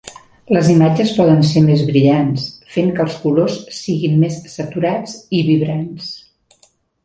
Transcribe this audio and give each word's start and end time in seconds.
Les 0.55 0.69
imatges 0.75 1.11
poden 1.17 1.43
ser 1.49 1.61
més 1.65 1.83
brillants, 1.89 2.47
fent 2.77 2.91
que 2.97 3.05
els 3.05 3.19
colors 3.27 3.61
siguin 3.83 4.19
més 4.25 4.41
saturats 4.57 5.17
i 5.43 5.47
vibrants. 5.53 6.13